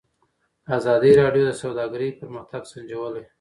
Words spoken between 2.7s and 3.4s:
سنجولی.